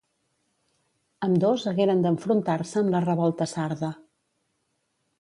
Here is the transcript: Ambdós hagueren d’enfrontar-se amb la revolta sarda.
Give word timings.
Ambdós 1.27 1.67
hagueren 1.73 2.03
d’enfrontar-se 2.07 2.83
amb 2.85 2.93
la 2.97 3.05
revolta 3.07 3.51
sarda. 3.57 3.95